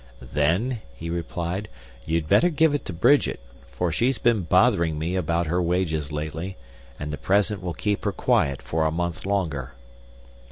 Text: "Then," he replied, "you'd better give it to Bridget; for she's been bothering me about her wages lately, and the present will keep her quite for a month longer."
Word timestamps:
"Then," 0.33 0.81
he 0.95 1.11
replied, 1.11 1.67
"you'd 2.07 2.27
better 2.27 2.49
give 2.49 2.73
it 2.73 2.85
to 2.85 2.91
Bridget; 2.91 3.39
for 3.67 3.91
she's 3.91 4.17
been 4.17 4.41
bothering 4.41 4.97
me 4.97 5.15
about 5.15 5.45
her 5.45 5.61
wages 5.61 6.11
lately, 6.11 6.57
and 6.99 7.13
the 7.13 7.17
present 7.19 7.61
will 7.61 7.75
keep 7.75 8.03
her 8.05 8.11
quite 8.11 8.63
for 8.63 8.83
a 8.87 8.91
month 8.91 9.27
longer." 9.27 9.73